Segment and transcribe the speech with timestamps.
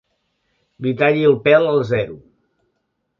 [0.85, 2.17] Li talli el pèl al zero.